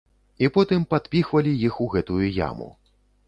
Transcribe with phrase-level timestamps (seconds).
[0.45, 2.73] І потым падпіхвалі іх у гэтую яму.